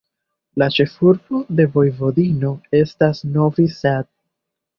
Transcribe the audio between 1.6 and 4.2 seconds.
Vojvodino estas Novi Sad.